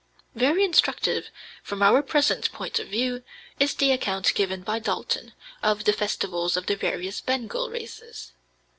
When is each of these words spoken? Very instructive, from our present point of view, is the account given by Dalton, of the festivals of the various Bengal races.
Very 0.33 0.63
instructive, 0.65 1.29
from 1.61 1.83
our 1.83 2.01
present 2.01 2.51
point 2.51 2.79
of 2.79 2.87
view, 2.87 3.21
is 3.59 3.75
the 3.75 3.91
account 3.91 4.33
given 4.33 4.63
by 4.63 4.79
Dalton, 4.79 5.33
of 5.61 5.83
the 5.83 5.93
festivals 5.93 6.57
of 6.57 6.65
the 6.65 6.75
various 6.75 7.21
Bengal 7.21 7.69
races. 7.69 8.31